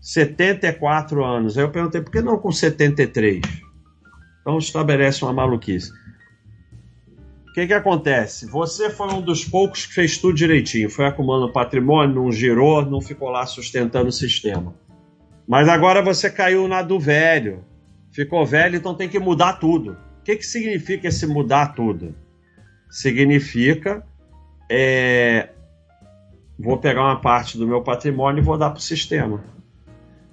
74 0.00 1.24
anos. 1.24 1.56
Aí 1.56 1.64
eu 1.64 1.70
perguntei: 1.70 2.00
Por 2.00 2.10
que 2.10 2.20
não 2.20 2.38
com 2.38 2.50
73? 2.50 3.65
Então 4.46 4.58
estabelece 4.58 5.24
uma 5.24 5.32
maluquice 5.32 5.92
que, 7.56 7.68
que 7.68 7.72
acontece? 7.72 8.44
Você 8.50 8.90
foi 8.90 9.10
um 9.14 9.22
dos 9.22 9.42
poucos 9.42 9.86
que 9.86 9.94
fez 9.94 10.18
tudo 10.18 10.34
direitinho, 10.34 10.90
foi 10.90 11.06
acumulando 11.06 11.50
patrimônio, 11.50 12.14
não 12.14 12.30
girou, 12.30 12.84
não 12.84 13.00
ficou 13.00 13.30
lá 13.30 13.46
sustentando 13.46 14.10
o 14.10 14.12
sistema. 14.12 14.74
Mas 15.48 15.66
agora 15.66 16.02
você 16.02 16.28
caiu 16.28 16.68
na 16.68 16.82
do 16.82 17.00
velho. 17.00 17.64
Ficou 18.12 18.44
velho, 18.44 18.76
então 18.76 18.94
tem 18.94 19.08
que 19.08 19.18
mudar 19.18 19.54
tudo. 19.54 19.96
O 20.20 20.22
que, 20.22 20.36
que 20.36 20.44
significa 20.44 21.08
esse 21.08 21.26
mudar 21.26 21.68
tudo? 21.68 22.14
Significa 22.90 24.06
é, 24.70 25.48
vou 26.58 26.76
pegar 26.76 27.04
uma 27.04 27.22
parte 27.22 27.56
do 27.56 27.66
meu 27.66 27.80
patrimônio 27.80 28.42
e 28.42 28.44
vou 28.44 28.58
dar 28.58 28.68
para 28.68 28.80
o 28.80 28.82
sistema. 28.82 29.42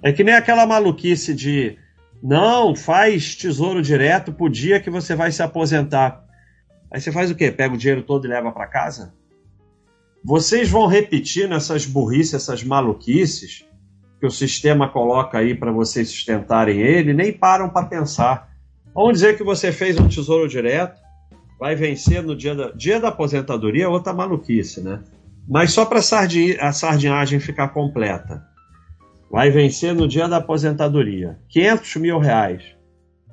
É 0.02 0.12
que 0.12 0.22
nem 0.22 0.34
aquela 0.34 0.66
maluquice 0.66 1.32
de 1.32 1.78
não, 2.26 2.74
faz 2.74 3.34
tesouro 3.34 3.82
direto 3.82 4.32
pro 4.32 4.48
dia 4.48 4.80
que 4.80 4.88
você 4.88 5.14
vai 5.14 5.30
se 5.30 5.42
aposentar. 5.42 6.24
Aí 6.90 6.98
você 6.98 7.12
faz 7.12 7.30
o 7.30 7.34
quê? 7.34 7.50
Pega 7.52 7.74
o 7.74 7.76
dinheiro 7.76 8.02
todo 8.02 8.24
e 8.24 8.30
leva 8.30 8.50
para 8.50 8.66
casa? 8.66 9.12
Vocês 10.24 10.70
vão 10.70 10.86
repetindo 10.86 11.52
essas 11.52 11.84
burrices, 11.84 12.32
essas 12.32 12.64
maluquices 12.64 13.66
que 14.18 14.26
o 14.26 14.30
sistema 14.30 14.88
coloca 14.88 15.36
aí 15.36 15.54
para 15.54 15.70
vocês 15.70 16.08
sustentarem 16.08 16.80
ele, 16.80 17.12
nem 17.12 17.30
param 17.30 17.68
para 17.68 17.88
pensar. 17.88 18.48
Vamos 18.94 19.12
dizer 19.12 19.36
que 19.36 19.44
você 19.44 19.70
fez 19.70 19.98
um 19.98 20.08
tesouro 20.08 20.48
direto, 20.48 20.98
vai 21.60 21.76
vencer 21.76 22.22
no 22.22 22.34
dia 22.34 22.54
da, 22.54 22.70
dia 22.70 22.98
da 22.98 23.08
aposentadoria, 23.08 23.90
outra 23.90 24.14
maluquice, 24.14 24.80
né? 24.80 25.02
Mas 25.46 25.74
só 25.74 25.84
para 25.84 25.98
a 25.98 26.72
sardinhagem 26.72 27.38
ficar 27.38 27.68
completa. 27.68 28.53
Vai 29.30 29.50
vencer 29.50 29.94
no 29.94 30.06
dia 30.06 30.28
da 30.28 30.36
aposentadoria. 30.36 31.38
500 31.48 31.96
mil 31.96 32.18
reais. 32.18 32.62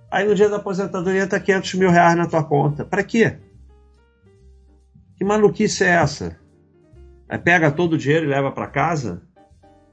Aí 0.09 0.27
no 0.27 0.35
dia 0.35 0.49
da 0.49 0.57
aposentadoria 0.57 1.23
está 1.23 1.39
500 1.39 1.73
mil 1.75 1.89
reais 1.89 2.17
na 2.17 2.27
tua 2.27 2.43
conta. 2.43 2.83
Para 2.83 3.03
quê? 3.03 3.37
Que 5.17 5.23
maluquice 5.23 5.83
é 5.83 5.89
essa? 5.89 6.37
Aí 7.29 7.37
pega 7.37 7.71
todo 7.71 7.93
o 7.93 7.97
dinheiro 7.97 8.25
e 8.25 8.29
leva 8.29 8.51
para 8.51 8.67
casa? 8.67 9.21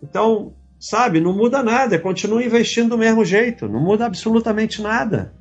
Então, 0.02 0.54
sabe, 0.78 1.20
não 1.20 1.32
muda 1.32 1.62
nada, 1.62 1.98
continua 1.98 2.42
investindo 2.42 2.90
do 2.90 2.98
mesmo 2.98 3.24
jeito, 3.24 3.68
não 3.68 3.80
muda 3.80 4.06
absolutamente 4.06 4.80
nada. 4.80 5.34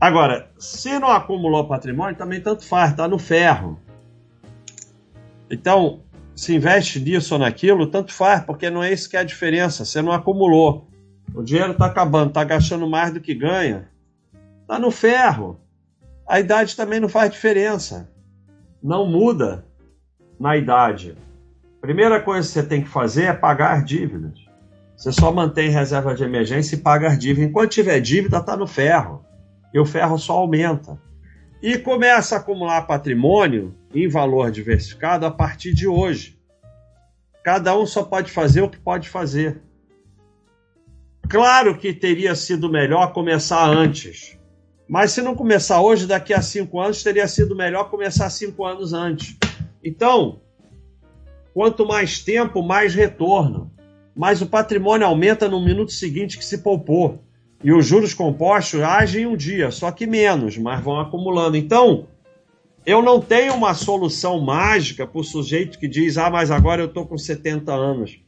Agora, 0.00 0.50
se 0.58 0.98
não 0.98 1.08
acumulou 1.08 1.66
patrimônio, 1.66 2.16
também 2.16 2.40
tanto 2.40 2.64
faz, 2.64 2.94
tá 2.94 3.08
no 3.08 3.18
ferro. 3.18 3.80
Então, 5.50 6.00
se 6.38 6.54
investe 6.54 7.00
nisso 7.00 7.34
ou 7.34 7.40
naquilo, 7.40 7.86
tanto 7.86 8.12
faz, 8.12 8.42
porque 8.44 8.70
não 8.70 8.82
é 8.82 8.92
isso 8.92 9.08
que 9.08 9.16
é 9.16 9.20
a 9.20 9.24
diferença. 9.24 9.84
Você 9.84 10.00
não 10.00 10.12
acumulou. 10.12 10.88
O 11.34 11.42
dinheiro 11.42 11.72
está 11.72 11.86
acabando, 11.86 12.28
está 12.28 12.44
gastando 12.44 12.88
mais 12.88 13.12
do 13.12 13.20
que 13.20 13.34
ganha. 13.34 13.88
Está 14.62 14.78
no 14.78 14.90
ferro. 14.90 15.60
A 16.26 16.38
idade 16.38 16.76
também 16.76 17.00
não 17.00 17.08
faz 17.08 17.30
diferença 17.30 18.08
não 18.82 19.06
muda 19.06 19.64
na 20.38 20.56
idade. 20.56 21.16
Primeira 21.80 22.20
coisa 22.20 22.46
que 22.46 22.54
você 22.54 22.62
tem 22.62 22.82
que 22.82 22.88
fazer 22.88 23.24
é 23.24 23.32
pagar 23.32 23.84
dívidas. 23.84 24.38
Você 24.96 25.12
só 25.12 25.32
mantém 25.32 25.70
reserva 25.70 26.14
de 26.14 26.24
emergência 26.24 26.74
e 26.74 26.80
paga 26.80 27.08
as 27.08 27.18
dívidas. 27.18 27.48
Enquanto 27.48 27.70
tiver 27.70 28.00
dívida, 28.00 28.38
está 28.38 28.56
no 28.56 28.66
ferro. 28.66 29.24
E 29.72 29.78
o 29.78 29.84
ferro 29.84 30.18
só 30.18 30.38
aumenta. 30.38 31.00
E 31.62 31.78
começa 31.78 32.36
a 32.36 32.38
acumular 32.38 32.82
patrimônio 32.82 33.74
em 33.94 34.08
valor 34.08 34.50
diversificado 34.50 35.24
a 35.26 35.30
partir 35.30 35.72
de 35.74 35.86
hoje. 35.86 36.38
Cada 37.42 37.76
um 37.76 37.86
só 37.86 38.02
pode 38.02 38.30
fazer 38.30 38.62
o 38.62 38.68
que 38.68 38.78
pode 38.78 39.08
fazer. 39.08 39.62
Claro 41.28 41.76
que 41.78 41.92
teria 41.92 42.34
sido 42.34 42.70
melhor 42.70 43.12
começar 43.12 43.64
antes. 43.66 44.38
Mas 44.88 45.12
se 45.12 45.20
não 45.20 45.34
começar 45.34 45.82
hoje, 45.82 46.06
daqui 46.06 46.32
a 46.32 46.40
cinco 46.40 46.80
anos, 46.80 47.02
teria 47.02 47.28
sido 47.28 47.54
melhor 47.54 47.90
começar 47.90 48.30
cinco 48.30 48.64
anos 48.64 48.94
antes. 48.94 49.36
Então, 49.84 50.40
quanto 51.52 51.86
mais 51.86 52.20
tempo, 52.20 52.62
mais 52.62 52.94
retorno. 52.94 53.70
Mas 54.16 54.40
o 54.40 54.46
patrimônio 54.46 55.06
aumenta 55.06 55.48
no 55.48 55.62
minuto 55.62 55.92
seguinte 55.92 56.38
que 56.38 56.44
se 56.44 56.58
poupou. 56.58 57.22
E 57.62 57.72
os 57.72 57.86
juros 57.86 58.14
compostos 58.14 58.80
agem 58.80 59.26
um 59.26 59.36
dia, 59.36 59.70
só 59.70 59.90
que 59.90 60.06
menos, 60.06 60.56
mas 60.56 60.82
vão 60.82 60.98
acumulando. 60.98 61.56
Então, 61.56 62.06
eu 62.88 63.02
não 63.02 63.20
tenho 63.20 63.54
uma 63.54 63.74
solução 63.74 64.40
mágica 64.40 65.06
para 65.06 65.20
o 65.20 65.24
sujeito 65.24 65.78
que 65.78 65.88
diz: 65.88 66.16
ah, 66.16 66.30
mas 66.30 66.50
agora 66.50 66.82
eu 66.82 66.86
estou 66.86 67.06
com 67.06 67.18
70 67.18 67.72
anos 67.72 68.18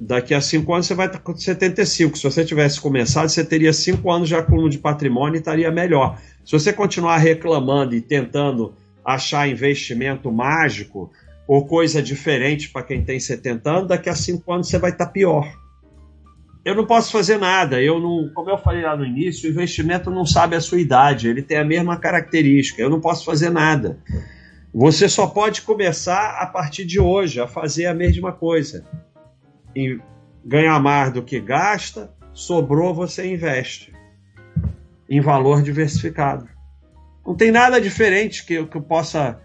daqui 0.00 0.34
a 0.34 0.40
cinco 0.40 0.72
anos 0.74 0.86
você 0.86 0.94
vai 0.94 1.06
estar 1.06 1.18
com 1.18 1.36
75. 1.36 2.16
Se 2.16 2.24
você 2.24 2.44
tivesse 2.44 2.80
começado, 2.80 3.28
você 3.28 3.44
teria 3.44 3.72
cinco 3.72 4.10
anos 4.10 4.28
de 4.28 4.34
acúmulo 4.34 4.68
de 4.68 4.78
patrimônio 4.78 5.36
e 5.36 5.38
estaria 5.38 5.70
melhor. 5.70 6.18
Se 6.44 6.52
você 6.52 6.72
continuar 6.72 7.16
reclamando 7.18 7.94
e 7.94 8.00
tentando 8.00 8.74
achar 9.04 9.48
investimento 9.48 10.30
mágico 10.30 11.10
ou 11.46 11.66
coisa 11.66 12.02
diferente 12.02 12.70
para 12.70 12.82
quem 12.82 13.02
tem 13.02 13.20
70 13.20 13.70
anos, 13.70 13.88
daqui 13.88 14.08
a 14.08 14.14
5 14.14 14.50
anos 14.50 14.68
você 14.68 14.78
vai 14.78 14.90
estar 14.90 15.06
tá 15.06 15.10
pior. 15.10 15.63
Eu 16.64 16.74
não 16.74 16.86
posso 16.86 17.12
fazer 17.12 17.38
nada. 17.38 17.82
Eu 17.82 18.00
não, 18.00 18.30
como 18.34 18.50
eu 18.50 18.58
falei 18.58 18.82
lá 18.82 18.96
no 18.96 19.04
início, 19.04 19.48
o 19.48 19.52
investimento 19.52 20.10
não 20.10 20.24
sabe 20.24 20.56
a 20.56 20.60
sua 20.60 20.80
idade, 20.80 21.28
ele 21.28 21.42
tem 21.42 21.58
a 21.58 21.64
mesma 21.64 21.98
característica. 21.98 22.80
Eu 22.80 22.88
não 22.88 23.00
posso 23.00 23.24
fazer 23.24 23.50
nada. 23.50 23.98
Você 24.72 25.08
só 25.08 25.26
pode 25.26 25.62
começar 25.62 26.38
a 26.40 26.46
partir 26.46 26.84
de 26.84 26.98
hoje 26.98 27.40
a 27.40 27.46
fazer 27.46 27.86
a 27.86 27.94
mesma 27.94 28.32
coisa. 28.32 28.84
E 29.76 29.98
ganhar 30.44 30.80
mais 30.80 31.12
do 31.12 31.22
que 31.22 31.38
gasta, 31.38 32.12
sobrou, 32.32 32.94
você 32.94 33.26
investe 33.26 33.92
em 35.08 35.20
valor 35.20 35.62
diversificado. 35.62 36.48
Não 37.26 37.34
tem 37.34 37.50
nada 37.50 37.80
diferente 37.80 38.44
que, 38.44 38.64
que 38.66 38.76
eu 38.76 38.82
possa 38.82 39.40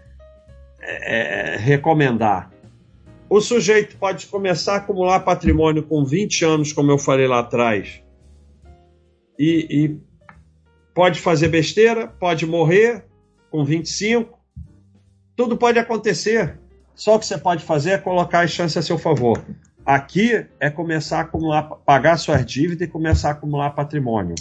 é, 0.80 1.54
é, 1.54 1.56
recomendar. 1.56 2.50
O 3.30 3.40
sujeito 3.40 3.96
pode 3.96 4.26
começar 4.26 4.74
a 4.74 4.76
acumular 4.78 5.20
patrimônio 5.20 5.84
com 5.84 6.04
20 6.04 6.44
anos, 6.44 6.72
como 6.72 6.90
eu 6.90 6.98
falei 6.98 7.28
lá 7.28 7.38
atrás, 7.38 8.02
e, 9.38 9.68
e 9.70 10.00
pode 10.92 11.20
fazer 11.20 11.46
besteira, 11.46 12.08
pode 12.08 12.44
morrer 12.44 13.04
com 13.48 13.64
25, 13.64 14.36
tudo 15.36 15.56
pode 15.56 15.78
acontecer. 15.78 16.58
Só 16.92 17.14
o 17.14 17.20
que 17.20 17.26
você 17.26 17.38
pode 17.38 17.62
fazer 17.62 17.90
é 17.90 17.98
colocar 17.98 18.40
as 18.40 18.50
chances 18.50 18.76
a 18.76 18.82
seu 18.82 18.98
favor. 18.98 19.40
Aqui 19.86 20.44
é 20.58 20.68
começar 20.68 21.18
a 21.18 21.22
acumular, 21.22 21.62
pagar 21.86 22.16
suas 22.16 22.44
dívidas 22.44 22.88
e 22.88 22.90
começar 22.90 23.28
a 23.28 23.32
acumular 23.32 23.70
patrimônio. 23.70 24.34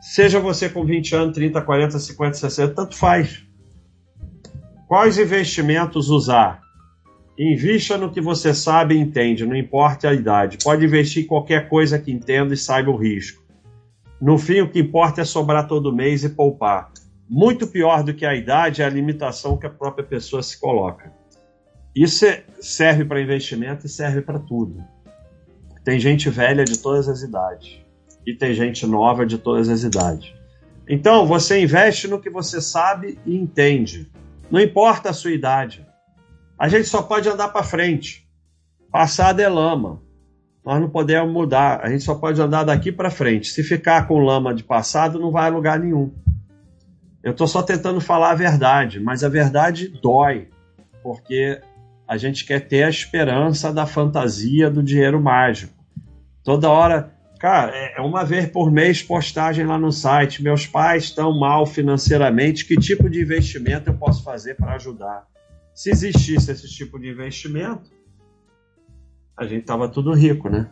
Seja 0.00 0.40
você 0.40 0.70
com 0.70 0.86
20 0.86 1.14
anos, 1.14 1.34
30, 1.34 1.60
40, 1.60 1.98
50, 1.98 2.34
60, 2.34 2.74
tanto 2.74 2.96
faz. 2.96 3.44
Quais 4.88 5.18
investimentos 5.18 6.08
usar? 6.08 6.63
Invista 7.38 7.98
no 7.98 8.12
que 8.12 8.20
você 8.20 8.54
sabe 8.54 8.94
e 8.94 8.98
entende, 8.98 9.44
não 9.44 9.56
importa 9.56 10.08
a 10.08 10.14
idade. 10.14 10.58
Pode 10.62 10.84
investir 10.84 11.24
em 11.24 11.26
qualquer 11.26 11.68
coisa 11.68 11.98
que 11.98 12.12
entenda 12.12 12.54
e 12.54 12.56
saiba 12.56 12.90
o 12.90 12.96
risco. 12.96 13.42
No 14.20 14.38
fim, 14.38 14.60
o 14.60 14.70
que 14.70 14.78
importa 14.78 15.22
é 15.22 15.24
sobrar 15.24 15.66
todo 15.66 15.94
mês 15.94 16.22
e 16.22 16.28
poupar. 16.28 16.92
Muito 17.28 17.66
pior 17.66 18.04
do 18.04 18.14
que 18.14 18.24
a 18.24 18.34
idade 18.34 18.82
é 18.82 18.84
a 18.84 18.90
limitação 18.90 19.56
que 19.56 19.66
a 19.66 19.70
própria 19.70 20.06
pessoa 20.06 20.42
se 20.42 20.60
coloca. 20.60 21.12
Isso 21.94 22.24
serve 22.60 23.04
para 23.04 23.20
investimento 23.20 23.86
e 23.86 23.88
serve 23.88 24.20
para 24.20 24.38
tudo. 24.38 24.84
Tem 25.84 25.98
gente 25.98 26.30
velha 26.30 26.64
de 26.64 26.78
todas 26.78 27.08
as 27.08 27.22
idades 27.22 27.80
e 28.26 28.34
tem 28.34 28.54
gente 28.54 28.86
nova 28.86 29.26
de 29.26 29.38
todas 29.38 29.68
as 29.68 29.82
idades. 29.82 30.32
Então, 30.88 31.26
você 31.26 31.60
investe 31.60 32.06
no 32.06 32.20
que 32.20 32.30
você 32.30 32.60
sabe 32.60 33.18
e 33.26 33.36
entende. 33.36 34.10
Não 34.50 34.60
importa 34.60 35.10
a 35.10 35.12
sua 35.12 35.32
idade. 35.32 35.84
A 36.58 36.68
gente 36.68 36.88
só 36.88 37.02
pode 37.02 37.28
andar 37.28 37.48
para 37.48 37.62
frente. 37.62 38.28
Passado 38.90 39.40
é 39.40 39.48
lama. 39.48 40.02
Nós 40.64 40.80
não 40.80 40.88
podemos 40.88 41.32
mudar. 41.32 41.80
A 41.82 41.90
gente 41.90 42.04
só 42.04 42.14
pode 42.14 42.40
andar 42.40 42.64
daqui 42.64 42.90
para 42.90 43.10
frente. 43.10 43.48
Se 43.48 43.62
ficar 43.62 44.06
com 44.06 44.18
lama 44.20 44.54
de 44.54 44.64
passado, 44.64 45.18
não 45.18 45.30
vai 45.30 45.46
a 45.46 45.52
lugar 45.52 45.78
nenhum. 45.78 46.12
Eu 47.22 47.32
estou 47.32 47.46
só 47.46 47.62
tentando 47.62 48.00
falar 48.00 48.30
a 48.30 48.34
verdade, 48.34 49.00
mas 49.00 49.24
a 49.24 49.28
verdade 49.28 49.88
dói, 49.88 50.48
porque 51.02 51.60
a 52.06 52.16
gente 52.16 52.44
quer 52.44 52.60
ter 52.60 52.84
a 52.84 52.90
esperança 52.90 53.72
da 53.72 53.86
fantasia 53.86 54.70
do 54.70 54.82
dinheiro 54.82 55.20
mágico. 55.20 55.72
Toda 56.42 56.70
hora 56.70 57.14
Cara, 57.44 57.72
é, 57.76 57.98
é 57.98 58.00
uma 58.00 58.24
vez 58.24 58.46
por 58.46 58.72
mês 58.72 59.02
postagem 59.02 59.66
lá 59.66 59.76
no 59.76 59.92
site. 59.92 60.42
Meus 60.42 60.66
pais 60.66 61.04
estão 61.04 61.38
mal 61.38 61.66
financeiramente. 61.66 62.64
Que 62.64 62.74
tipo 62.74 63.10
de 63.10 63.20
investimento 63.20 63.90
eu 63.90 63.94
posso 63.94 64.24
fazer 64.24 64.54
para 64.54 64.76
ajudar? 64.76 65.26
Se 65.74 65.90
existisse 65.90 66.52
esse 66.52 66.68
tipo 66.68 66.98
de 66.98 67.10
investimento, 67.10 67.90
a 69.36 69.44
gente 69.44 69.64
tava 69.64 69.88
tudo 69.88 70.12
rico, 70.14 70.48
né? 70.48 70.70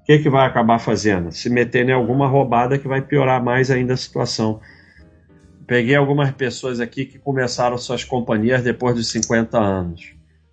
O 0.00 0.04
que, 0.04 0.18
que 0.18 0.30
vai 0.30 0.46
acabar 0.46 0.78
fazendo? 0.78 1.32
Se 1.32 1.50
meter 1.50 1.88
em 1.88 1.92
alguma 1.92 2.28
roubada 2.28 2.78
que 2.78 2.86
vai 2.86 3.02
piorar 3.02 3.42
mais 3.42 3.70
ainda 3.70 3.94
a 3.94 3.96
situação. 3.96 4.60
Peguei 5.66 5.96
algumas 5.96 6.30
pessoas 6.30 6.78
aqui 6.78 7.04
que 7.04 7.18
começaram 7.18 7.76
suas 7.76 8.04
companhias 8.04 8.62
depois 8.62 8.94
dos 8.94 9.10
50 9.10 9.58
anos. 9.58 10.12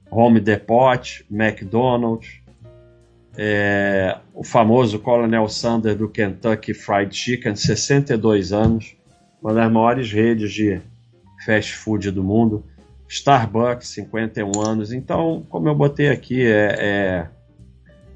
Home 0.09 0.39
Depot, 0.39 1.23
McDonald's, 1.29 2.41
é, 3.37 4.17
o 4.33 4.43
famoso 4.43 4.99
Colonel 4.99 5.47
Sanders 5.47 5.97
do 5.97 6.09
Kentucky 6.09 6.73
Fried 6.73 7.15
Chicken, 7.15 7.55
62 7.55 8.51
anos, 8.51 8.95
uma 9.41 9.53
das 9.53 9.71
maiores 9.71 10.11
redes 10.11 10.51
de 10.51 10.81
fast 11.45 11.75
food 11.75 12.09
do 12.11 12.23
mundo. 12.23 12.63
Starbucks, 13.11 13.89
51 13.89 14.51
anos. 14.59 14.93
Então, 14.93 15.45
como 15.49 15.67
eu 15.67 15.75
botei 15.75 16.09
aqui, 16.09 16.45
é, 16.45 16.75
é 16.79 17.29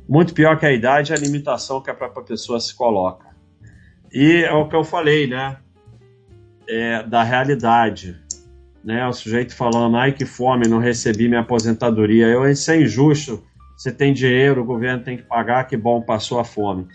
muito 0.08 0.34
pior 0.34 0.58
que 0.58 0.66
a 0.66 0.72
idade 0.72 1.12
é 1.12 1.16
a 1.16 1.20
limitação 1.20 1.82
que 1.82 1.90
a 1.90 1.94
própria 1.94 2.24
pessoa 2.24 2.60
se 2.60 2.74
coloca. 2.74 3.28
E 4.12 4.44
é 4.44 4.54
o 4.54 4.68
que 4.70 4.76
eu 4.76 4.84
falei, 4.84 5.28
né? 5.28 5.58
É, 6.68 7.04
da 7.04 7.24
realidade. 7.24 8.20
Né? 8.84 9.06
O 9.08 9.14
sujeito 9.14 9.54
falando, 9.54 9.98
ai 9.98 10.12
que 10.14 10.26
fome, 10.26 10.68
não 10.68 10.80
recebi 10.80 11.28
minha 11.28 11.42
aposentadoria. 11.42 12.28
Eu, 12.28 12.50
isso 12.50 12.72
é 12.72 12.82
injusto 12.82 13.44
você 13.76 13.92
tem 13.92 14.14
dinheiro, 14.14 14.62
o 14.62 14.66
governo 14.66 15.04
tem 15.04 15.18
que 15.18 15.24
pagar, 15.24 15.66
que 15.66 15.76
bom, 15.76 16.02
passou 16.02 16.40
a 16.40 16.46
fome. 16.46 16.88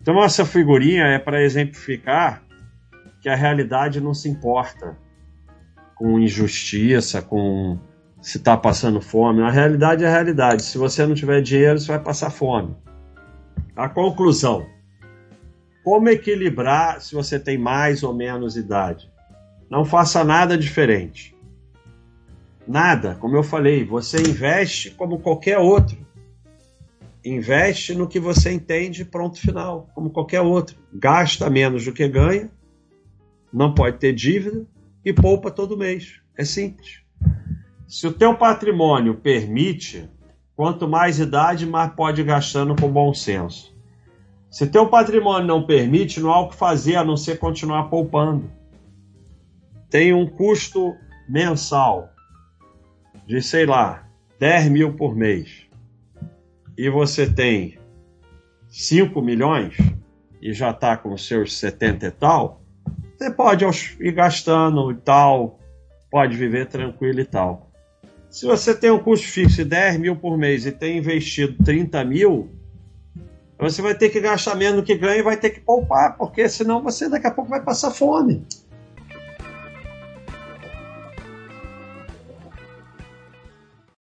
Então, 0.00 0.22
essa 0.22 0.44
figurinha 0.44 1.04
é 1.04 1.18
para 1.18 1.42
exemplificar 1.42 2.42
que 3.20 3.28
a 3.28 3.36
realidade 3.36 4.00
não 4.00 4.12
se 4.12 4.28
importa 4.28 4.98
com 5.94 6.18
injustiça, 6.18 7.22
com 7.22 7.78
se 8.20 8.38
está 8.38 8.56
passando 8.56 9.00
fome. 9.00 9.42
A 9.42 9.50
realidade 9.50 10.04
é 10.04 10.08
a 10.08 10.10
realidade. 10.10 10.62
Se 10.62 10.78
você 10.78 11.06
não 11.06 11.14
tiver 11.14 11.40
dinheiro, 11.42 11.78
você 11.78 11.88
vai 11.88 11.98
passar 11.98 12.30
fome. 12.30 12.76
A 13.76 13.88
conclusão: 13.88 14.66
como 15.82 16.08
equilibrar 16.08 17.00
se 17.00 17.14
você 17.14 17.38
tem 17.38 17.58
mais 17.58 18.02
ou 18.02 18.14
menos 18.14 18.56
idade? 18.56 19.10
Não 19.70 19.84
faça 19.84 20.24
nada 20.24 20.56
diferente. 20.56 21.34
Nada, 22.66 23.16
como 23.16 23.36
eu 23.36 23.42
falei, 23.42 23.84
você 23.84 24.18
investe 24.18 24.90
como 24.92 25.18
qualquer 25.18 25.58
outro 25.58 26.04
investe 27.24 27.94
no 27.94 28.06
que 28.06 28.20
você 28.20 28.52
entende, 28.52 29.04
pronto, 29.04 29.40
final, 29.40 29.88
como 29.94 30.10
qualquer 30.10 30.42
outro. 30.42 30.76
Gasta 30.92 31.48
menos 31.48 31.84
do 31.84 31.92
que 31.92 32.06
ganha, 32.06 32.50
não 33.52 33.72
pode 33.72 33.98
ter 33.98 34.12
dívida 34.12 34.66
e 35.04 35.12
poupa 35.12 35.50
todo 35.50 35.76
mês. 35.76 36.20
É 36.36 36.44
simples. 36.44 37.00
Se 37.86 38.06
o 38.06 38.12
teu 38.12 38.36
patrimônio 38.36 39.14
permite, 39.14 40.08
quanto 40.56 40.88
mais 40.88 41.18
idade, 41.18 41.66
mais 41.66 41.92
pode 41.92 42.22
ir 42.22 42.24
gastando 42.24 42.74
com 42.74 42.90
bom 42.90 43.12
senso. 43.12 43.74
Se 44.50 44.66
teu 44.66 44.88
patrimônio 44.88 45.46
não 45.46 45.66
permite, 45.66 46.20
não 46.20 46.30
há 46.30 46.40
o 46.40 46.48
que 46.48 46.56
fazer 46.56 46.96
a 46.96 47.04
não 47.04 47.16
ser 47.16 47.38
continuar 47.38 47.84
poupando. 47.84 48.50
Tem 49.90 50.12
um 50.12 50.26
custo 50.26 50.94
mensal 51.28 52.08
de, 53.26 53.42
sei 53.42 53.66
lá, 53.66 54.08
10 54.38 54.68
mil 54.68 54.94
por 54.94 55.14
mês 55.14 55.64
e 56.76 56.90
você 56.90 57.30
tem 57.30 57.78
5 58.68 59.20
milhões 59.22 59.76
e 60.42 60.52
já 60.52 60.70
está 60.70 60.96
com 60.96 61.16
seus 61.16 61.56
70 61.56 62.06
e 62.06 62.10
tal, 62.10 62.63
você 63.16 63.30
pode 63.30 63.64
ir 64.00 64.12
gastando 64.12 64.90
e 64.90 64.96
tal, 64.96 65.58
pode 66.10 66.36
viver 66.36 66.66
tranquilo 66.66 67.20
e 67.20 67.24
tal. 67.24 67.70
Se 68.28 68.46
você 68.46 68.74
tem 68.74 68.90
um 68.90 68.98
custo 68.98 69.28
fixo 69.28 69.56
de 69.56 69.64
10 69.64 69.98
mil 69.98 70.16
por 70.16 70.36
mês 70.36 70.66
e 70.66 70.72
tem 70.72 70.98
investido 70.98 71.62
30 71.64 72.04
mil, 72.04 72.50
você 73.58 73.80
vai 73.80 73.94
ter 73.94 74.10
que 74.10 74.20
gastar 74.20 74.56
menos 74.56 74.76
do 74.76 74.82
que 74.82 74.96
ganha 74.96 75.18
e 75.18 75.22
vai 75.22 75.36
ter 75.36 75.50
que 75.50 75.60
poupar, 75.60 76.16
porque 76.16 76.48
senão 76.48 76.82
você 76.82 77.08
daqui 77.08 77.26
a 77.26 77.30
pouco 77.30 77.48
vai 77.48 77.62
passar 77.62 77.92
fome. 77.92 78.44